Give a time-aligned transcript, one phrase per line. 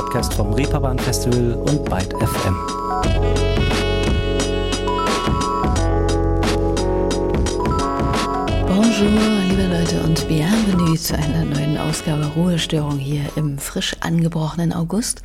[0.00, 2.56] Podcast vom Reeperbahn Festival und Byte FM.
[8.66, 9.10] Bonjour,
[9.46, 15.20] liebe Leute und bienvenue zu einer neuen Ausgabe Ruhestörung hier im frisch angebrochenen August.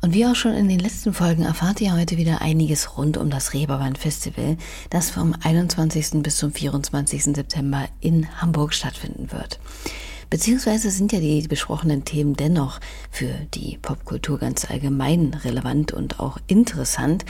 [0.00, 3.28] Und wie auch schon in den letzten Folgen erfahrt ihr heute wieder einiges rund um
[3.28, 4.56] das Reeperbahn Festival,
[4.88, 6.22] das vom 21.
[6.22, 7.24] bis zum 24.
[7.24, 9.60] September in Hamburg stattfinden wird.
[10.34, 16.38] Beziehungsweise sind ja die besprochenen Themen dennoch für die Popkultur ganz allgemein relevant und auch
[16.48, 17.24] interessant.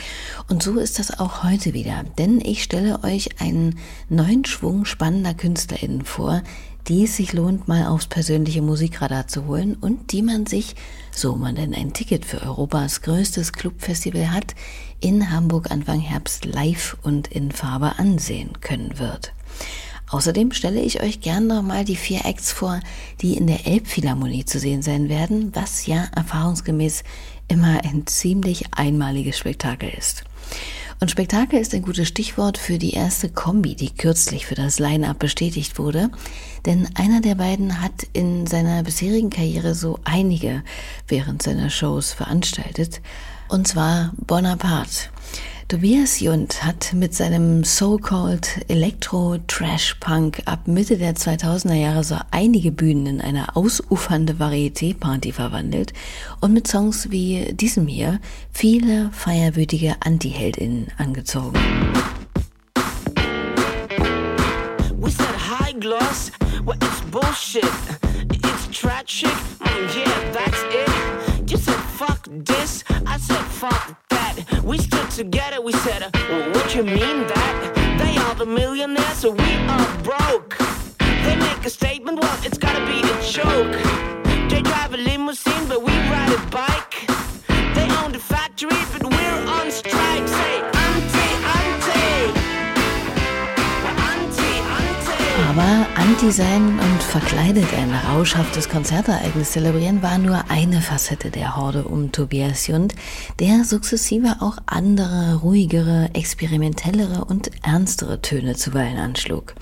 [0.49, 2.03] Und so ist das auch heute wieder.
[2.17, 3.77] Denn ich stelle euch einen
[4.09, 6.41] neuen Schwung spannender KünstlerInnen vor,
[6.87, 10.75] die es sich lohnt, mal aufs persönliche Musikradar zu holen und die man sich,
[11.11, 14.55] so man denn ein Ticket für Europas größtes Clubfestival hat,
[14.99, 19.31] in Hamburg Anfang Herbst live und in Farbe ansehen können wird.
[20.09, 22.79] Außerdem stelle ich euch gern nochmal die vier Acts vor,
[23.21, 27.03] die in der Elbphilharmonie zu sehen sein werden, was ja erfahrungsgemäß
[27.47, 30.23] immer ein ziemlich einmaliges Spektakel ist.
[31.01, 35.19] Und Spektakel ist ein gutes Stichwort für die erste Kombi, die kürzlich für das Line-up
[35.19, 36.09] bestätigt wurde.
[36.65, 40.63] Denn einer der beiden hat in seiner bisherigen Karriere so einige
[41.07, 43.01] während seiner Shows veranstaltet.
[43.49, 45.09] Und zwar Bonaparte.
[45.67, 53.07] Tobias Jund hat mit seinem so-called Elektro-Trash-Punk ab Mitte der 2000er Jahre so einige Bühnen
[53.07, 55.93] in eine ausufernde Varieté-Party verwandelt
[56.39, 58.19] und mit Songs wie diesem hier
[58.51, 61.57] viele feierwütige Anti-HeldInnen angezogen.
[64.99, 66.31] We said high gloss,
[66.63, 67.65] well it's bullshit,
[68.29, 69.31] it's tragic,
[69.61, 71.34] mm, yeah that's it.
[71.55, 74.61] You said fuck this, I said fuck that.
[74.61, 76.11] We stood together, we said, uh,
[76.51, 77.97] what you mean that?
[77.97, 80.57] They are the millionaires, so we are broke.
[80.99, 83.71] They make a statement, well, it's gotta be a joke.
[84.49, 86.94] They drive a limousine, but we ride a bike.
[96.05, 102.11] Aber Anti-Sein und verkleidet ein rauschhaftes Konzertereignis zelebrieren war nur eine Facette der Horde um
[102.11, 102.93] Tobias Jund,
[103.39, 109.55] der sukzessive auch andere, ruhigere, experimentellere und ernstere Töne zuweilen anschlug.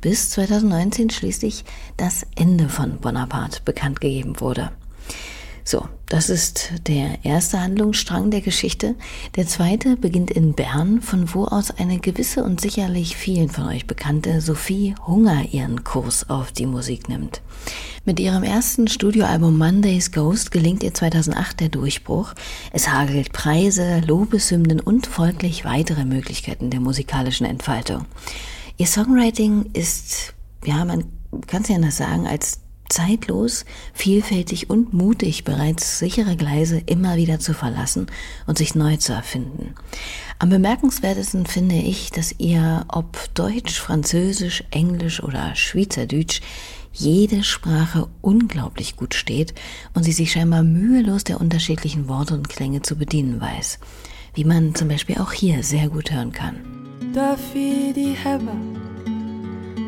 [0.00, 1.64] Bis 2019 schließlich
[1.98, 4.72] das Ende von Bonaparte bekannt gegeben wurde.
[5.72, 8.94] So, das ist der erste Handlungsstrang der Geschichte.
[9.36, 13.86] Der zweite beginnt in Bern, von wo aus eine gewisse und sicherlich vielen von euch
[13.86, 17.40] bekannte Sophie Hunger ihren Kurs auf die Musik nimmt.
[18.04, 22.34] Mit ihrem ersten Studioalbum Monday's Ghost gelingt ihr 2008 der Durchbruch.
[22.70, 28.04] Es hagelt Preise, Lobeshymnen und folglich weitere Möglichkeiten der musikalischen Entfaltung.
[28.76, 30.34] Ihr Songwriting ist,
[30.66, 31.04] ja, man
[31.46, 32.60] kann es ja nicht sagen, als
[32.92, 33.64] zeitlos,
[33.94, 38.06] vielfältig und mutig bereits sichere Gleise immer wieder zu verlassen
[38.46, 39.74] und sich neu zu erfinden.
[40.38, 46.40] Am bemerkenswertesten finde ich, dass ihr, ob Deutsch, Französisch, Englisch oder Schweizerdeutsch,
[46.92, 49.54] jede Sprache unglaublich gut steht
[49.94, 53.78] und sie sich scheinbar mühelos der unterschiedlichen Worte und Klänge zu bedienen weiß.
[54.34, 56.56] Wie man zum Beispiel auch hier sehr gut hören kann.
[57.14, 58.76] Darf ich die haben?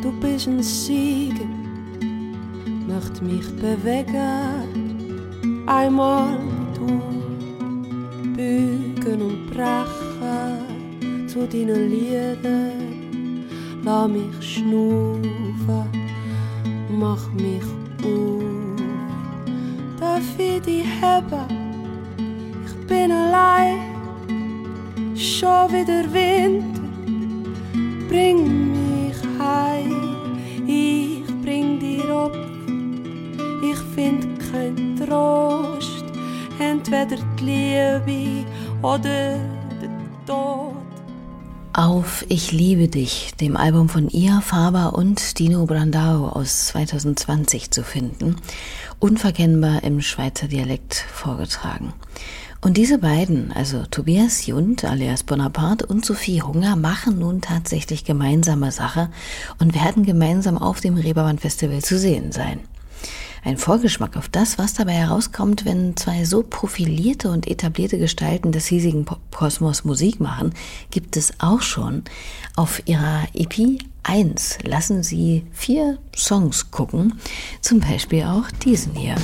[0.02, 1.63] Du bist ein Sieger
[2.86, 4.64] möchte mich bewegen,
[5.66, 6.38] einmal
[6.74, 6.86] du
[8.34, 13.44] bügen und brechen zu deinen Liedern,
[13.84, 15.88] lass mich schnaufen,
[16.90, 17.64] mach mich
[18.02, 18.42] auf,
[19.98, 21.48] darf ich dich haben,
[22.66, 23.78] ich bin allein,
[25.16, 26.82] schon wieder Winter,
[28.08, 28.83] bring mich
[35.06, 36.04] Trost,
[36.58, 38.46] entweder die Liebe
[38.82, 39.90] oder der
[40.26, 40.74] Tod.
[41.72, 47.82] Auf Ich liebe dich, dem Album von Ia Faber und Dino Brandao aus 2020 zu
[47.82, 48.36] finden,
[49.00, 51.92] unverkennbar im Schweizer Dialekt vorgetragen.
[52.60, 58.72] Und diese beiden, also Tobias Jund alias Bonaparte und Sophie Hunger, machen nun tatsächlich gemeinsame
[58.72, 59.10] Sache
[59.58, 62.60] und werden gemeinsam auf dem Reeperbahn Festival zu sehen sein.
[63.44, 68.66] Ein Vorgeschmack auf das, was dabei herauskommt, wenn zwei so profilierte und etablierte Gestalten des
[68.66, 70.54] hiesigen Kosmos Musik machen,
[70.90, 72.04] gibt es auch schon.
[72.56, 77.20] Auf ihrer EP 1 lassen sie vier Songs gucken,
[77.60, 79.16] zum Beispiel auch diesen hier.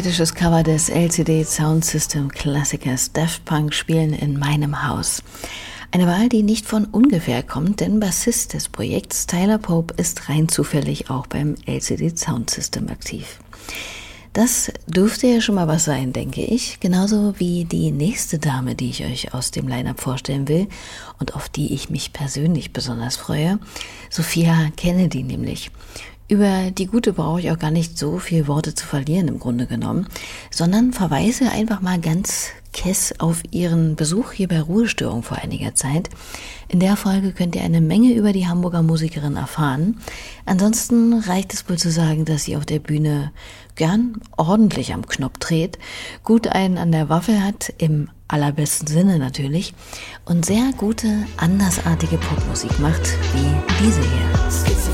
[0.00, 5.22] Energetisches Cover des LCD Sound System Klassikers Daft Punk spielen in meinem Haus.
[5.90, 10.48] Eine Wahl, die nicht von ungefähr kommt, denn Bassist des Projekts Tyler Pope ist rein
[10.48, 13.40] zufällig auch beim LCD Sound System aktiv.
[14.32, 16.80] Das dürfte ja schon mal was sein, denke ich.
[16.80, 20.68] Genauso wie die nächste Dame, die ich euch aus dem Line-Up vorstellen will
[21.18, 23.58] und auf die ich mich persönlich besonders freue.
[24.08, 25.70] Sophia Kennedy nämlich.
[26.30, 29.66] Über die Gute brauche ich auch gar nicht so viel Worte zu verlieren im Grunde
[29.66, 30.06] genommen,
[30.48, 36.08] sondern verweise einfach mal ganz Kess auf ihren Besuch hier bei Ruhestörung vor einiger Zeit.
[36.68, 39.98] In der Folge könnt ihr eine Menge über die Hamburger Musikerin erfahren.
[40.46, 43.32] Ansonsten reicht es wohl zu sagen, dass sie auf der Bühne
[43.74, 45.80] gern ordentlich am Knopf dreht,
[46.22, 49.74] gut einen an der Waffel hat, im allerbesten Sinne natürlich,
[50.26, 54.89] und sehr gute, andersartige Popmusik macht, wie diese hier.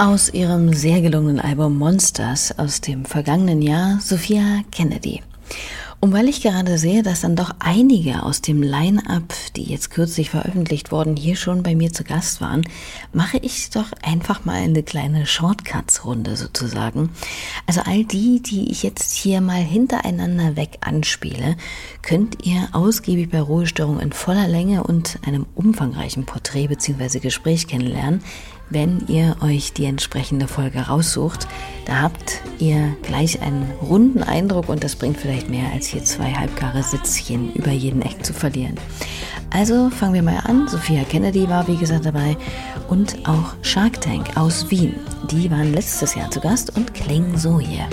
[0.00, 5.20] Aus ihrem sehr gelungenen Album Monsters aus dem vergangenen Jahr Sophia Kennedy.
[6.00, 10.30] Und weil ich gerade sehe, dass dann doch einige aus dem Line-up, die jetzt kürzlich
[10.30, 12.62] veröffentlicht wurden, hier schon bei mir zu Gast waren,
[13.12, 17.10] mache ich doch einfach mal eine kleine Shortcuts-Runde sozusagen.
[17.66, 21.56] Also all die, die ich jetzt hier mal hintereinander weg anspiele,
[22.00, 27.18] könnt ihr ausgiebig bei Ruhestörung in voller Länge und einem umfangreichen Porträt bzw.
[27.18, 28.22] Gespräch kennenlernen
[28.70, 31.46] wenn ihr euch die entsprechende Folge raussucht.
[31.86, 36.32] Da habt ihr gleich einen runden Eindruck und das bringt vielleicht mehr als hier zwei
[36.32, 38.76] halbgare Sitzchen über jeden Eck zu verlieren.
[39.50, 40.68] Also fangen wir mal an.
[40.68, 42.36] Sophia Kennedy war wie gesagt dabei
[42.88, 44.94] und auch Shark Tank aus Wien.
[45.30, 47.86] Die waren letztes Jahr zu Gast und klingen so hier.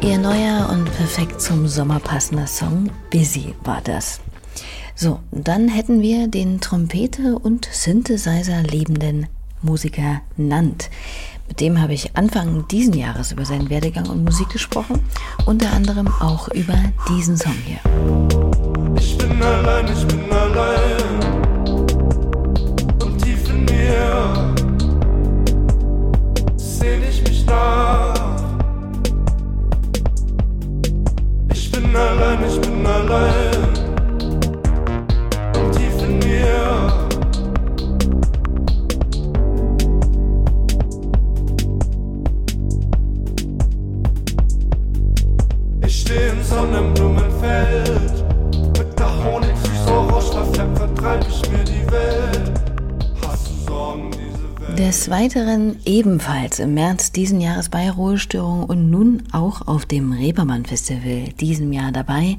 [0.00, 4.20] Ihr neuer und perfekt zum Sommer passender Song Busy war das.
[4.94, 9.26] So, dann hätten wir den Trompete und Synthesizer liebenden
[9.60, 10.88] Musiker Nant.
[11.48, 15.00] Mit dem habe ich Anfang diesen Jahres über seinen Werdegang und Musik gesprochen,
[15.46, 17.80] unter anderem auch über diesen Song hier.
[19.00, 20.89] Ich bin allein, ich bin allein.
[26.56, 28.14] Mir ich mich nach.
[31.52, 33.62] Ich bin allein, ich bin allein.
[35.56, 36.92] Und tief in mir.
[45.86, 48.24] Ich stehe im Sonnenblumenfeld.
[48.78, 50.30] Mit der Honigsüß Orange,
[50.74, 52.49] vertreib ich mir die Welt.
[54.80, 60.64] Des Weiteren ebenfalls im März diesen Jahres bei Ruhestörung und nun auch auf dem Reeperbahn
[60.64, 62.38] Festival diesem Jahr dabei,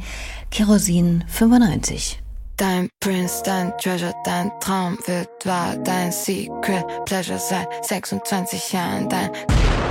[0.50, 2.20] Kerosin 95.
[2.58, 9.30] Dein Prince, dein Treasure, dein Traum wird wahr, dein Secret Pleasure seit 26 Jahren, dein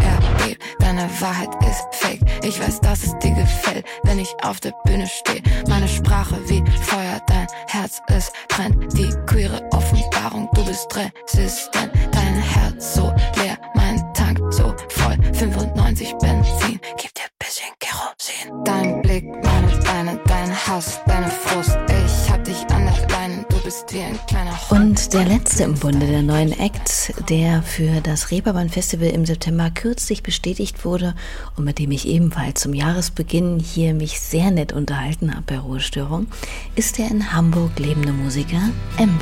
[0.02, 2.20] Erbild, deine Wahrheit ist fake.
[2.42, 5.40] Ich weiß, dass es dir gefällt, wenn ich auf der Bühne stehe.
[5.68, 8.98] Meine Sprache wie Feuer, dein Herz, es brennt.
[8.98, 11.92] Die queere Offenbarung, du bist resistent.
[12.10, 15.16] Dein Herz so leer, mein Tank so voll.
[15.34, 18.64] 95 Benzin, gib dir bisschen Kerosin.
[18.64, 21.78] Dein Blick, meine Beine, dein Hass, deine Frust.
[22.04, 22.09] Ich
[24.70, 29.70] Und der letzte im Bunde der neuen Act, der für das Reeperbahn Festival im September
[29.70, 31.14] kürzlich bestätigt wurde
[31.56, 36.26] und mit dem ich ebenfalls zum Jahresbeginn hier mich sehr nett unterhalten habe bei Ruhestörung,
[36.76, 39.18] ist der in Hamburg lebende Musiker M.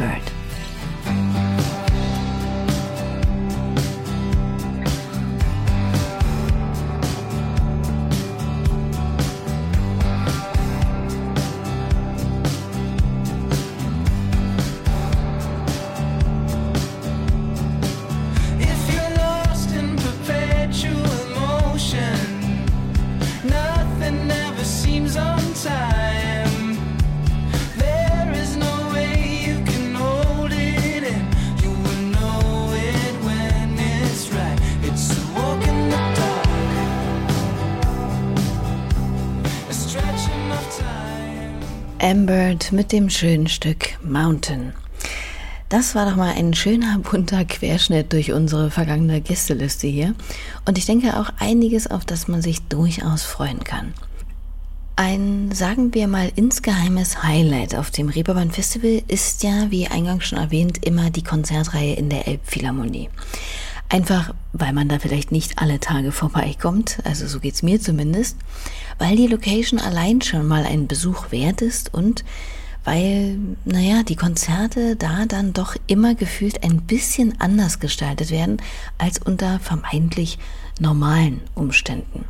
[42.09, 44.73] Ambert mit dem schönen Stück Mountain.
[45.69, 50.15] Das war doch mal ein schöner bunter Querschnitt durch unsere vergangene Gästeliste hier
[50.65, 53.93] und ich denke auch einiges, auf das man sich durchaus freuen kann.
[54.97, 60.38] Ein, sagen wir mal, insgeheimes Highlight auf dem Reeperbahn Festival ist ja, wie eingangs schon
[60.38, 63.11] erwähnt, immer die Konzertreihe in der Elbphilharmonie.
[63.90, 68.37] Einfach, weil man da vielleicht nicht alle Tage vorbeikommt, also so geht's mir zumindest,
[68.99, 72.23] weil die Location allein schon mal ein Besuch wert ist und
[72.85, 78.59] weil, naja, die Konzerte da dann doch immer gefühlt ein bisschen anders gestaltet werden
[78.99, 80.38] als unter vermeintlich
[80.80, 82.25] normalen Umständen.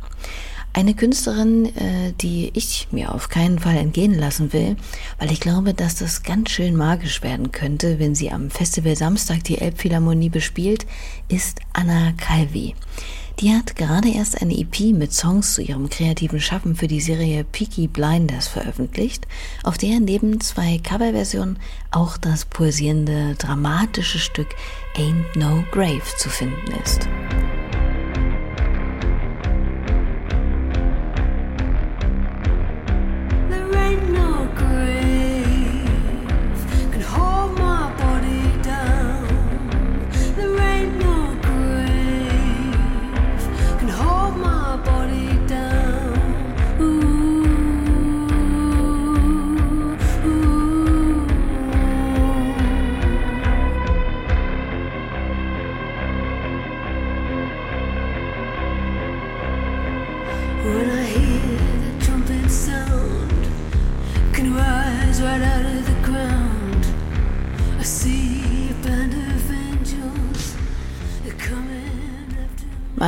[0.79, 4.77] Eine Künstlerin, äh, die ich mir auf keinen Fall entgehen lassen will,
[5.17, 9.43] weil ich glaube, dass das ganz schön magisch werden könnte, wenn sie am Festival Samstag
[9.43, 10.85] die Elbphilharmonie bespielt,
[11.27, 12.75] ist Anna Calvi.
[13.41, 17.43] Die hat gerade erst eine EP mit Songs zu ihrem kreativen Schaffen für die Serie
[17.43, 19.27] Peaky Blinders veröffentlicht,
[19.65, 21.59] auf der neben zwei Coverversionen
[21.91, 24.55] auch das pulsierende, dramatische Stück
[24.95, 27.09] Ain't No Grave zu finden ist.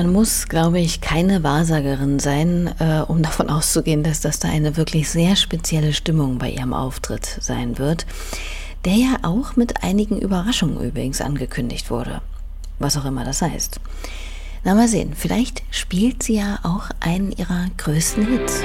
[0.01, 4.75] Man muss, glaube ich, keine Wahrsagerin sein, äh, um davon auszugehen, dass das da eine
[4.75, 8.07] wirklich sehr spezielle Stimmung bei ihrem Auftritt sein wird,
[8.83, 12.23] der ja auch mit einigen Überraschungen übrigens angekündigt wurde.
[12.79, 13.79] Was auch immer das heißt.
[14.63, 18.63] Na mal sehen, vielleicht spielt sie ja auch einen ihrer größten Hits.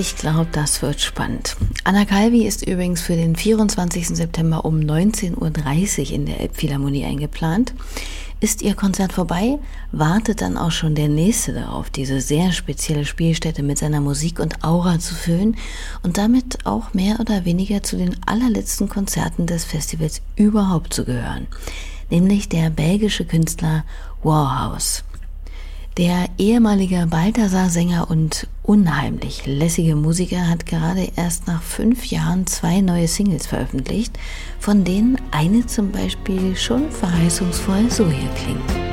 [0.00, 1.56] Ich glaube, das wird spannend.
[1.84, 4.08] Anna Calvi ist übrigens für den 24.
[4.08, 5.36] September um 19.30
[6.08, 7.74] Uhr in der Elbphilharmonie eingeplant.
[8.40, 9.58] Ist ihr Konzert vorbei,
[9.92, 14.64] wartet dann auch schon der nächste darauf, diese sehr spezielle Spielstätte mit seiner Musik und
[14.64, 15.58] Aura zu füllen
[16.02, 21.46] und damit auch mehr oder weniger zu den allerletzten Konzerten des Festivals überhaupt zu gehören,
[22.08, 23.84] nämlich der belgische Künstler
[24.22, 25.04] Warhouse.
[25.96, 33.08] Der ehemalige Balthasar-Sänger und unheimlich lässige Musiker hat gerade erst nach fünf Jahren zwei neue
[33.08, 34.18] Singles veröffentlicht,
[34.60, 38.89] von denen eine zum Beispiel schon verheißungsvoll so hier klingt.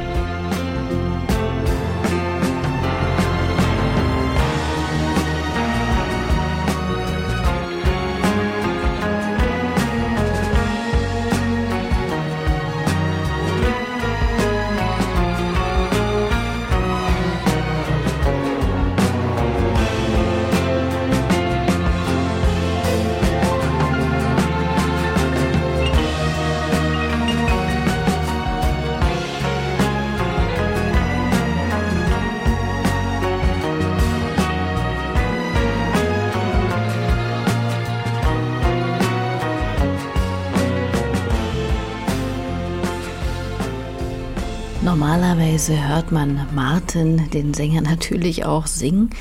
[45.00, 49.12] Normalerweise hört man Martin, den Sänger, natürlich auch singen,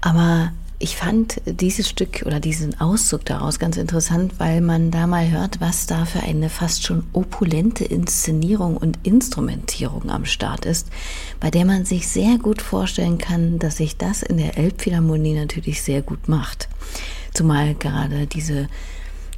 [0.00, 5.30] aber ich fand dieses Stück oder diesen Auszug daraus ganz interessant, weil man da mal
[5.30, 10.88] hört, was da für eine fast schon opulente Inszenierung und Instrumentierung am Start ist,
[11.38, 15.82] bei der man sich sehr gut vorstellen kann, dass sich das in der Elbphilharmonie natürlich
[15.82, 16.66] sehr gut macht.
[17.34, 18.68] Zumal gerade diese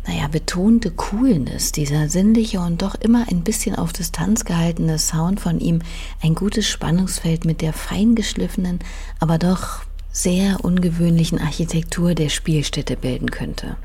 [0.09, 5.61] naja, betonte Coolness, dieser sinnliche und doch immer ein bisschen auf Distanz gehaltene Sound von
[5.61, 5.83] ihm,
[6.23, 8.79] ein gutes Spannungsfeld mit der feingeschliffenen,
[9.21, 13.77] aber doch sehr ungewöhnlichen Architektur der Spielstätte bilden könnte.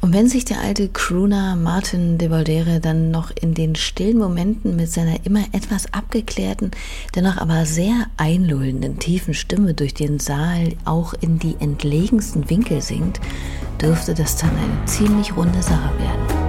[0.00, 4.74] Und wenn sich der alte Crooner Martin de Valdere dann noch in den stillen Momenten
[4.74, 6.72] mit seiner immer etwas abgeklärten,
[7.14, 13.20] dennoch aber sehr einlullenden tiefen Stimme durch den Saal auch in die entlegensten Winkel singt,
[13.82, 16.42] dürfte das dann eine ziemlich runde Sache werden.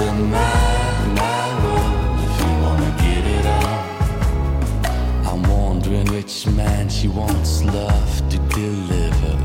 [0.00, 3.82] a mad, mad world if you wanna get it on.
[5.26, 9.38] I'm wondering which man she wants love to deliver.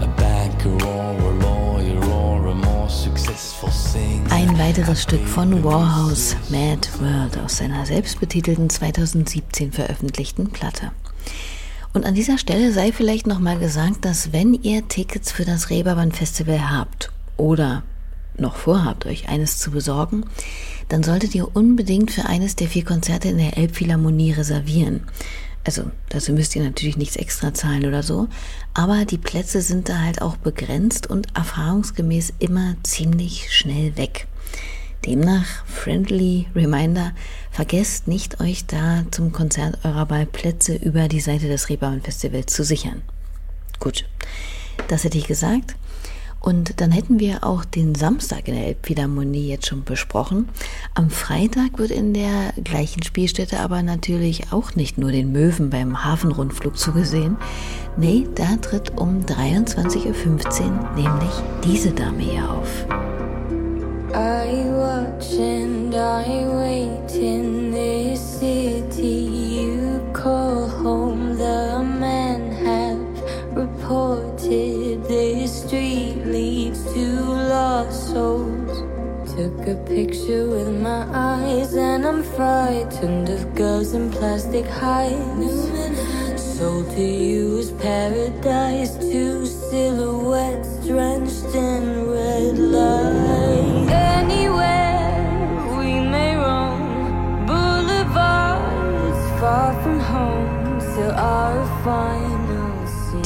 [0.00, 4.30] A banker or a lawyer or a more successful singer.
[4.30, 10.92] Ein weiteres Stück von Warhouse, Mad World, aus seiner selbstbetitelten 2017 veröffentlichten Platte.
[11.92, 16.12] Und an dieser Stelle sei vielleicht nochmal gesagt, dass wenn ihr Tickets für das Reeperbahn
[16.12, 17.82] Festival habt oder
[18.40, 20.24] noch vorhabt, euch eines zu besorgen,
[20.88, 25.02] dann solltet ihr unbedingt für eines der vier Konzerte in der Elbphilharmonie reservieren.
[25.64, 28.28] Also dazu müsst ihr natürlich nichts extra zahlen oder so,
[28.72, 34.28] aber die Plätze sind da halt auch begrenzt und erfahrungsgemäß immer ziemlich schnell weg.
[35.04, 37.12] Demnach friendly reminder,
[37.50, 42.52] vergesst nicht euch da zum Konzert eurer Wahl Plätze über die Seite des Reeperbahn Festivals
[42.52, 43.02] zu sichern.
[43.80, 44.04] Gut,
[44.88, 45.74] das hätte ich gesagt.
[46.46, 50.48] Und dann hätten wir auch den Samstag in der Elbphilharmonie jetzt schon besprochen.
[50.94, 56.04] Am Freitag wird in der gleichen Spielstätte aber natürlich auch nicht nur den Möwen beim
[56.04, 57.36] Hafenrundflug zugesehen.
[57.96, 61.32] Nee, da tritt um 23.15 Uhr nämlich
[61.64, 62.86] diese Dame hier auf.
[64.14, 71.36] I watch and I wait in this city you call home.
[71.36, 76.05] The men have reported this street
[76.94, 77.06] to
[77.52, 78.82] lost souls.
[79.36, 85.70] Took a picture with my eyes, and I'm frightened of girls in plastic hides.
[86.40, 91.95] Sold to you as paradise, two silhouettes drenched in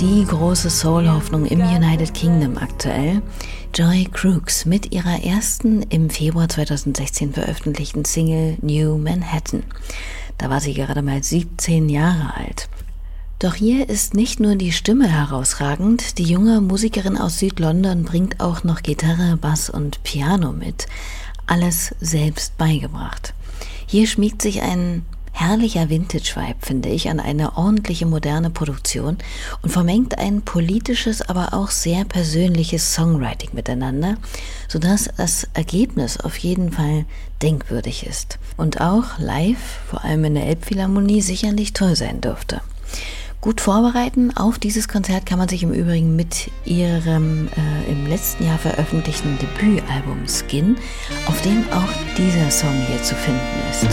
[0.00, 3.20] Die große Soul-Hoffnung im United Kingdom aktuell,
[3.74, 9.62] Joy Crooks mit ihrer ersten im Februar 2016 veröffentlichten Single New Manhattan.
[10.38, 12.70] Da war sie gerade mal 17 Jahre alt.
[13.40, 18.64] Doch hier ist nicht nur die Stimme herausragend, die junge Musikerin aus Südlondon bringt auch
[18.64, 20.86] noch Gitarre, Bass und Piano mit.
[21.46, 23.34] Alles selbst beigebracht.
[23.84, 29.18] Hier schmiegt sich ein herrlicher Vintage-Vibe, finde ich, an eine ordentliche moderne Produktion
[29.62, 34.16] und vermengt ein politisches, aber auch sehr persönliches Songwriting miteinander,
[34.68, 37.04] sodass das Ergebnis auf jeden Fall
[37.42, 42.60] denkwürdig ist und auch live, vor allem in der Elbphilharmonie, sicherlich toll sein dürfte.
[43.40, 48.44] Gut vorbereiten auf dieses Konzert kann man sich im Übrigen mit ihrem äh, im letzten
[48.44, 50.76] Jahr veröffentlichten Debütalbum Skin,
[51.24, 53.88] auf dem auch dieser Song hier zu finden ist.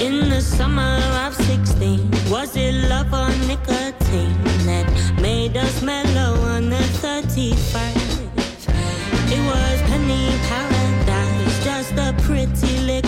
[0.00, 4.86] In the summer of 16 was it love or nicotine that
[5.20, 7.50] made us mellow on the 35
[9.28, 13.03] It was penny paradise just a pretty little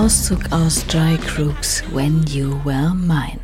[0.00, 3.38] Auszug aus Joy Crooks When You Were Mine.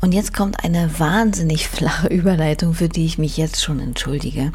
[0.00, 4.52] Und jetzt kommt eine wahnsinnig flache Überleitung, für die ich mich jetzt schon entschuldige.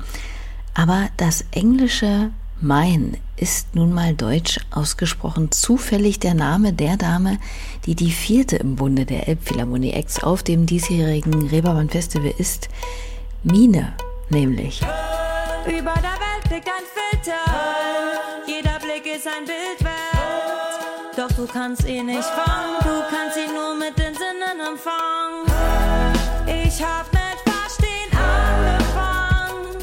[0.74, 2.32] Aber das englische
[2.62, 7.40] Mein ist nun mal deutsch ausgesprochen zufällig der Name der Dame,
[7.86, 12.70] die die vierte im Bunde der Elbphilharmonie Acts auf dem diesjährigen Reeperbahn Festival ist.
[13.44, 13.92] Mine,
[14.30, 14.80] nämlich.
[15.68, 17.95] Über der Welt liegt ein Filter,
[21.46, 25.46] du kannst ihn nicht fangen, du kannst ihn nur mit den Sinnen empfangen.
[26.48, 29.78] Ich hab mit Verstehen angefangen.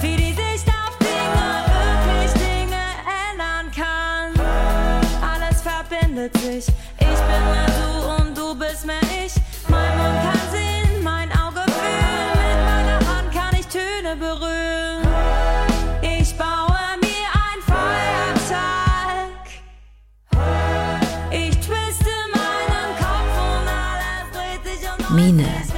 [0.00, 2.84] Wie die Sicht auf Dinge, wirklich Dinge
[3.30, 4.32] ändern kann.
[5.20, 6.66] Alles verbindet sich,
[6.98, 7.75] ich bin mit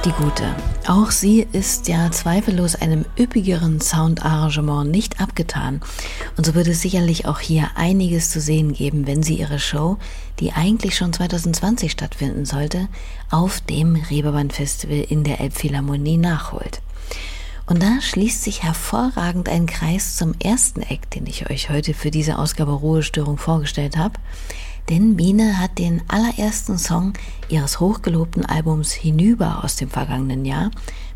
[0.05, 0.55] die gute.
[0.87, 5.81] Auch sie ist ja zweifellos einem üppigeren Soundarrangement nicht abgetan.
[6.37, 9.97] Und so wird es sicherlich auch hier einiges zu sehen geben, wenn sie ihre Show,
[10.39, 12.87] die eigentlich schon 2020 stattfinden sollte,
[13.29, 16.81] auf dem Reeperbahn Festival in der Elbphilharmonie nachholt.
[17.65, 22.09] Und da schließt sich hervorragend ein Kreis zum ersten Eck, den ich euch heute für
[22.09, 24.13] diese Ausgabe Ruhestörung vorgestellt habe.
[24.87, 27.13] Denn Biene hat den allerersten Song
[27.49, 30.71] ihres hochgelobten Albums Hinüber aus dem vergangenen Jahr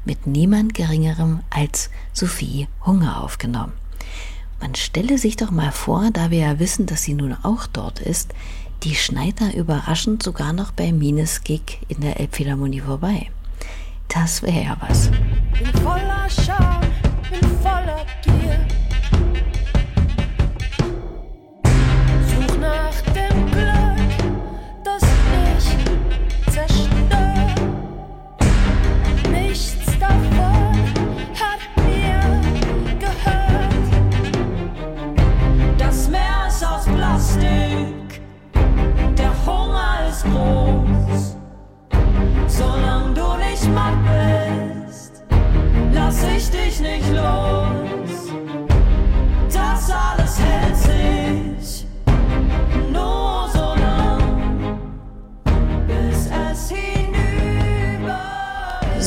[0.06, 3.74] mit niemand Geringerem als Sophie Hunger aufgenommen.
[4.60, 8.00] Man stelle sich doch mal vor, da wir ja wissen, dass sie nun auch dort
[8.00, 8.34] ist,
[8.84, 13.30] die schneit da überraschend sogar noch bei Mines Gig in der Elbphilharmonie vorbei.
[14.10, 15.10] Das wäre ja was.
[15.58, 16.82] Bin voller Scham,
[17.30, 18.83] bin voller Gier.
[22.94, 23.16] Such
[23.56, 23.73] nach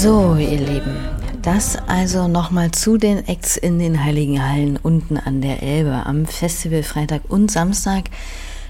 [0.07, 0.97] So, ihr Lieben.
[1.43, 6.27] Das also nochmal zu den Acts in den Heiligen Hallen unten an der Elbe am
[6.27, 8.05] Festival Freitag und Samstag.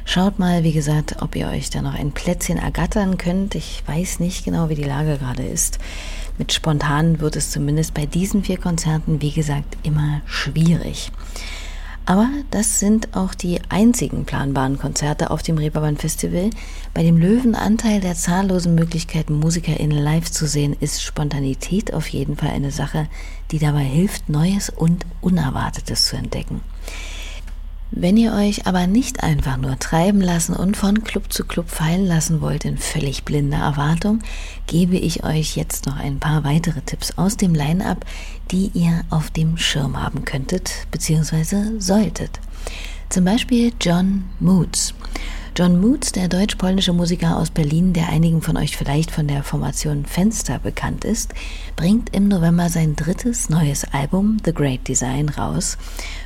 [0.06, 3.54] Schaut mal, wie gesagt, ob ihr euch da noch ein Plätzchen ergattern könnt.
[3.54, 5.78] Ich weiß nicht genau, wie die Lage gerade ist.
[6.38, 11.12] Mit spontan wird es zumindest bei diesen vier Konzerten, wie gesagt, immer schwierig.
[12.08, 16.50] Aber das sind auch die einzigen planbaren Konzerte auf dem Reeperbahn Festival.
[16.94, 22.50] Bei dem Löwenanteil der zahllosen Möglichkeiten, MusikerInnen live zu sehen, ist Spontanität auf jeden Fall
[22.50, 23.08] eine Sache,
[23.50, 26.60] die dabei hilft, Neues und Unerwartetes zu entdecken.
[27.92, 32.04] Wenn ihr euch aber nicht einfach nur treiben lassen und von Club zu Club fallen
[32.04, 34.22] lassen wollt in völlig blinder Erwartung,
[34.66, 38.04] gebe ich euch jetzt noch ein paar weitere Tipps aus dem Line-up,
[38.50, 41.78] die ihr auf dem Schirm haben könntet bzw.
[41.78, 42.40] solltet.
[43.08, 44.92] Zum Beispiel John Moods.
[45.58, 50.04] John Moods, der deutsch-polnische Musiker aus Berlin, der einigen von euch vielleicht von der Formation
[50.04, 51.32] Fenster bekannt ist,
[51.76, 55.78] bringt im November sein drittes neues Album The Great Design raus,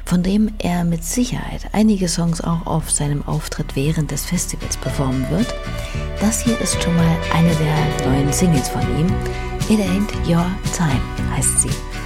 [0.05, 5.31] von dem er mit Sicherheit einige Songs auch auf seinem Auftritt während des Festivals performen
[5.31, 5.55] wird.
[6.21, 9.07] Das hier ist schon mal eine der neuen Singles von ihm.
[9.69, 10.45] It Ain't Your
[10.77, 11.01] Time
[11.37, 12.00] heißt sie.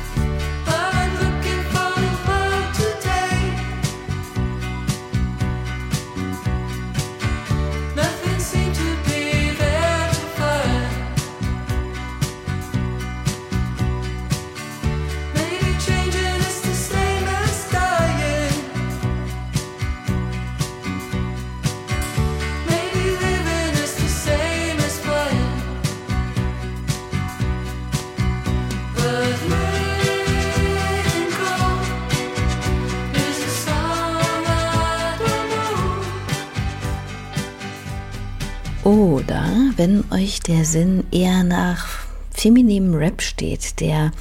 [39.85, 41.87] Wenn euch der Sinn eher nach
[42.31, 44.13] femininem Rap steht, der,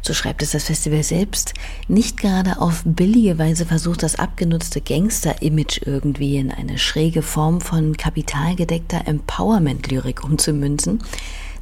[0.00, 1.54] so schreibt es das Festival selbst,
[1.86, 7.96] nicht gerade auf billige Weise versucht, das abgenutzte Gangster-Image irgendwie in eine schräge Form von
[7.96, 11.04] kapitalgedeckter Empowerment-Lyrik umzumünzen,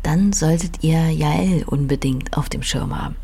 [0.03, 3.17] dann solltet ihr Jael unbedingt auf dem Schirm haben.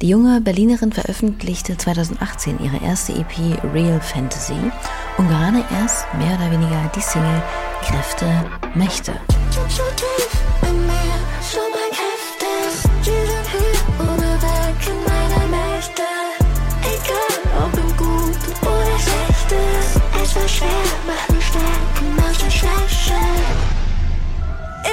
[0.00, 3.36] Die junge Berlinerin veröffentlichte 2018 ihre erste EP
[3.74, 4.54] Real Fantasy
[5.16, 7.42] und gerade erst mehr oder weniger die Single
[7.82, 8.44] Kräfte,
[8.76, 9.12] Mächte.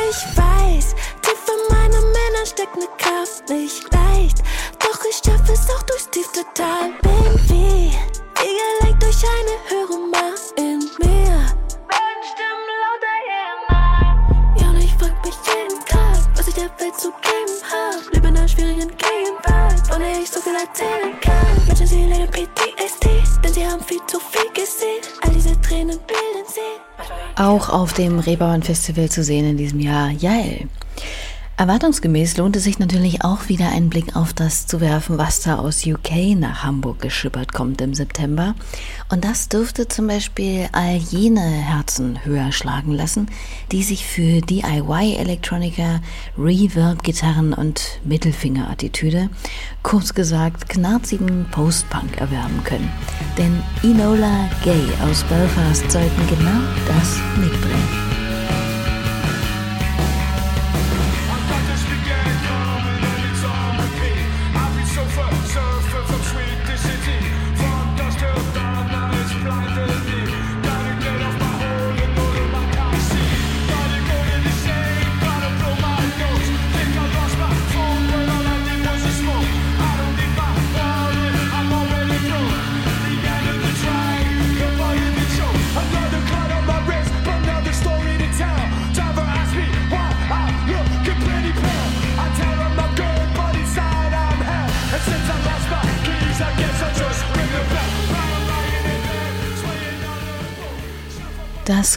[0.07, 4.41] Ich weiß, tief in meinen Männern steckt ne Kraft nicht leicht.
[5.05, 6.89] Doch ich schaffe es auch durchs tiefste Tal.
[7.47, 11.35] Wie, wie gelenkt durch eine höhere Macht in mir.
[12.31, 17.09] Stimmen lauter hier Ja, und ich frag mich jeden Tag, was ich der Welt zu
[17.21, 18.13] geben hab.
[18.13, 21.67] Lebe in einer schwierigen Gegenwart, ohne ich so viel erzählen kann.
[21.67, 23.07] Menschen, sie leiden PTSD,
[23.43, 25.03] denn sie haben viel zu viel gesehen.
[25.21, 27.41] All diese Tränen bilden sie.
[27.41, 30.67] Auch auf dem Reeperbahn Festival zu sehen in diesem Jahr, Jael.
[31.57, 35.55] Erwartungsgemäß lohnt es sich natürlich auch wieder einen Blick auf das zu werfen, was da
[35.55, 38.55] aus UK nach Hamburg geschippert kommt im September.
[39.09, 43.27] Und das dürfte zum Beispiel all jene Herzen höher schlagen lassen,
[43.71, 46.01] die sich für DIY-Elektroniker,
[46.37, 49.29] Reverb-Gitarren und Mittelfinger-Attitüde,
[49.81, 52.91] kurz gesagt knarzigen Post-Punk erwerben können.
[53.37, 58.24] Denn Enola Gay aus Belfast sollten genau das mitbringen.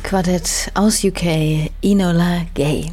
[0.03, 2.93] Quartett aus UK, Enola Gay.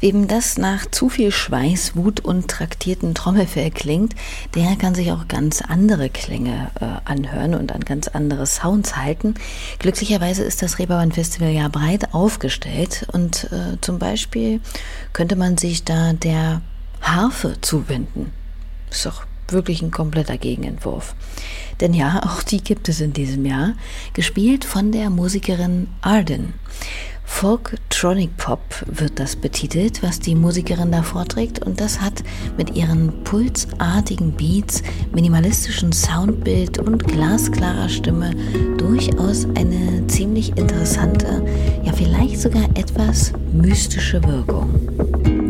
[0.00, 4.14] Wem das nach zu viel Schweiß, Wut und traktierten Trommelfell klingt,
[4.54, 9.34] der kann sich auch ganz andere Klänge äh, anhören und an ganz andere Sounds halten.
[9.78, 14.60] Glücklicherweise ist das Reeperbahn Festival ja breit aufgestellt und äh, zum Beispiel
[15.12, 16.62] könnte man sich da der
[17.00, 18.32] Harfe zuwenden.
[18.90, 21.14] Ist doch wirklich ein kompletter Gegenentwurf.
[21.80, 23.74] Denn ja, auch die gibt es in diesem Jahr,
[24.12, 26.54] gespielt von der Musikerin Arden.
[27.24, 32.22] Folktronic Pop wird das betitelt, was die Musikerin da vorträgt und das hat
[32.56, 38.30] mit ihren pulsartigen Beats, minimalistischem Soundbild und glasklarer Stimme
[38.76, 41.42] durchaus eine ziemlich interessante,
[41.82, 45.41] ja vielleicht sogar etwas mystische Wirkung.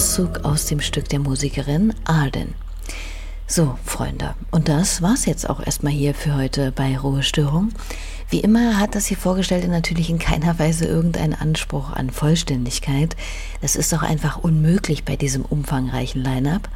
[0.00, 2.54] Auszug aus dem Stück der Musikerin Arden.
[3.46, 7.68] So, Freunde, und das war's jetzt auch erstmal hier für heute bei Ruhestörung.
[8.30, 13.14] Wie immer hat das hier Vorgestellte natürlich in keiner Weise irgendeinen Anspruch an Vollständigkeit.
[13.60, 16.70] Das ist doch einfach unmöglich bei diesem umfangreichen Line-up.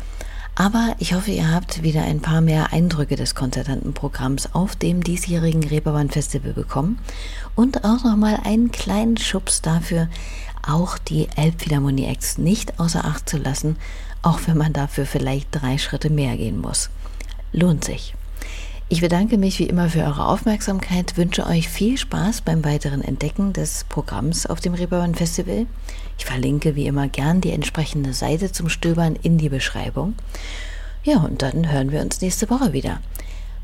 [0.55, 5.03] Aber ich hoffe, ihr habt wieder ein paar mehr Eindrücke des konzertanten Programms auf dem
[5.03, 6.99] diesjährigen Reeperbahn Festival bekommen
[7.55, 10.09] und auch nochmal einen kleinen Schubs dafür,
[10.69, 13.77] auch die Elbphilharmonie Acts nicht außer Acht zu lassen,
[14.23, 16.91] auch wenn man dafür vielleicht drei Schritte mehr gehen muss.
[17.53, 18.15] Lohnt sich.
[18.89, 23.53] Ich bedanke mich wie immer für eure Aufmerksamkeit, wünsche euch viel Spaß beim weiteren Entdecken
[23.55, 25.67] des Programms auf dem Reeperbahn Festival.
[26.19, 30.15] Ich verlinke wie immer gern die entsprechende Seite zum Stöbern in die Beschreibung.
[31.03, 33.01] Ja, und dann hören wir uns nächste Woche wieder.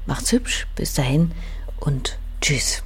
[0.06, 1.32] Macht's hübsch, bis dahin
[1.78, 2.82] und tschüss.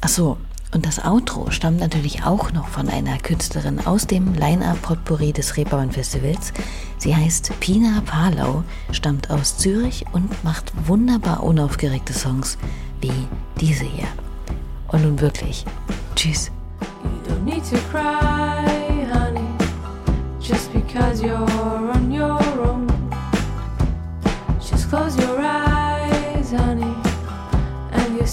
[0.00, 0.38] Achso,
[0.74, 5.56] und das Outro stammt natürlich auch noch von einer Künstlerin aus dem Line-Up Potpourri des
[5.56, 6.52] Reeperbahn Festivals.
[6.98, 12.58] Sie heißt Pina Palau, stammt aus Zürich und macht wunderbar unaufgeregte Songs
[13.00, 13.12] wie
[13.60, 14.08] diese hier.
[14.88, 15.64] Und nun wirklich,
[16.16, 16.50] tschüss.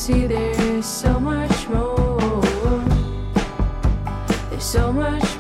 [0.08, 0.61] You
[4.72, 5.31] so much